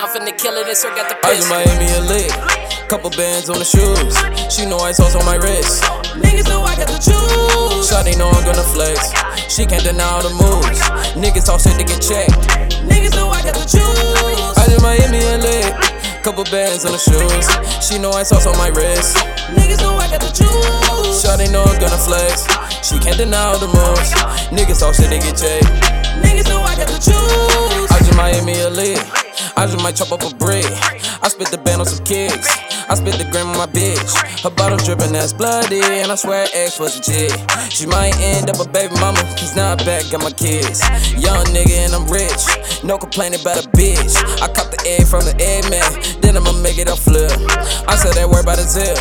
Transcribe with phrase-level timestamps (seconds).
[0.00, 1.62] I'm finna kill it, this her got the I just pistol.
[1.62, 2.30] Miami a lick.
[2.90, 4.14] Couple bands on the shoes.
[4.50, 5.82] She know I sauce on my wrist.
[6.18, 7.86] Niggas know I got the juice.
[7.86, 9.14] Shawty know I'm gonna flex.
[9.46, 10.82] She can't deny all the moves.
[11.14, 12.34] Niggas talk shit to get checked.
[12.82, 14.58] Niggas know I got the juice.
[14.58, 15.70] I just Miami a lick.
[16.22, 17.46] Couple bands on the shoes.
[17.78, 19.16] She know I sauce on my wrist.
[19.54, 21.22] Niggas know I got the juice.
[21.22, 22.42] Shawty know I'm gonna flex.
[22.82, 24.10] She can't deny all the moves.
[24.50, 25.70] Niggas talk shit to get checked.
[26.26, 27.90] Niggas know I got the juice.
[27.94, 29.25] I just Miami a
[29.68, 30.66] just might chop up a brick.
[31.22, 32.46] I spit the band on some kicks.
[32.88, 34.14] I spit the gram on my bitch.
[34.42, 35.82] Her bottom dripping, that's bloody.
[35.82, 37.32] And I swear X was a chick.
[37.70, 40.82] She might end up a baby mama, cause now I back got my kids.
[41.18, 42.84] Young nigga and I'm rich.
[42.84, 44.14] No complaining about a bitch.
[44.40, 46.20] I caught the egg from the egg man.
[46.20, 47.32] Then I'ma make it a flip.
[47.88, 48.96] I said that word by the tip.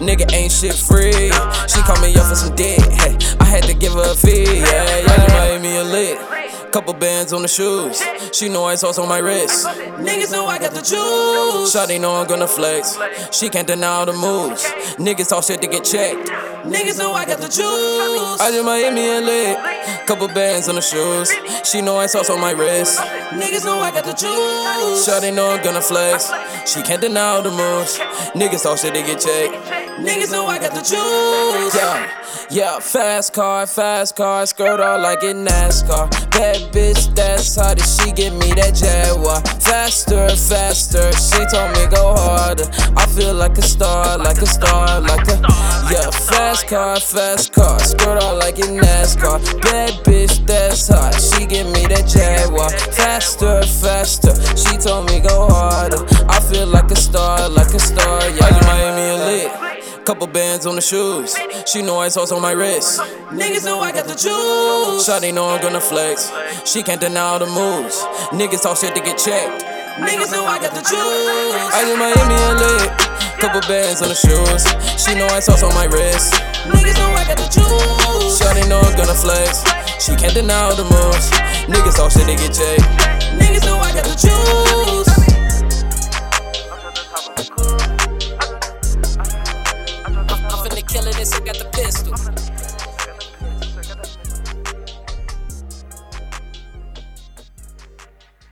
[0.00, 1.28] Nigga ain't shit free.
[1.68, 2.80] She called me up for some dick.
[2.96, 4.64] Hey, I had to give her a fee.
[4.64, 6.35] Yeah, yeah, she me a lick.
[6.72, 8.02] Couple bands on the shoes.
[8.32, 9.66] She know I sauce on my wrist.
[9.66, 11.74] Niggas know I got the juice.
[11.74, 12.98] Shawty know I'm gonna flex.
[13.30, 14.64] She can't deny all the moves.
[14.98, 16.28] Niggas talk shit to get checked.
[16.66, 18.40] Niggas know I got the juice.
[18.40, 20.06] I just Miami a lick.
[20.06, 21.32] Couple bands on the shoes.
[21.62, 22.98] She know I sauce on my wrist.
[23.30, 25.06] Niggas know I got the juice.
[25.06, 26.30] Shawty know I'm gonna flex.
[26.66, 27.98] She can't deny all the moves.
[28.34, 29.54] Niggas talk shit to get checked.
[29.96, 31.74] Niggas know I got the juice.
[31.74, 32.10] Yeah,
[32.50, 36.10] yeah, fast car, fast car, skirt all like it NASCAR.
[36.32, 39.40] Bad bitch, that's how did she get me that Jaguar?
[39.60, 42.68] Faster, faster, she told me go harder.
[42.96, 45.55] I feel like a star, like a star, like a
[45.90, 46.10] yeah.
[46.10, 49.38] Fast car, fast car, skirt all like it NASCAR.
[49.62, 52.70] Bad bitch, that's hot, she give me that Jaguar.
[52.70, 56.04] Faster, faster, she told me go harder.
[56.28, 58.44] I feel like a star, like a star, yeah.
[58.44, 60.06] I just Miami a lit.
[60.06, 61.36] Couple bands on the shoes.
[61.66, 63.00] She know I sauce on my wrist.
[63.30, 65.08] Niggas know I got the juice.
[65.08, 66.30] Shawty know I'm gonna flex.
[66.64, 68.04] She can't deny all the moves.
[68.30, 69.64] Niggas talk shit to get checked.
[69.98, 71.74] Niggas know I got the juice.
[71.74, 73.05] I just Miami a lick.
[73.40, 74.64] Couple bands on the shoes.
[74.96, 76.32] She know I sauce on my wrist.
[76.64, 78.40] Niggas know I got the juice.
[78.40, 79.62] Shawty know I'm gonna flex.
[80.02, 81.30] She can't deny all the moves.
[81.68, 83.25] Niggas talk shit to get checked.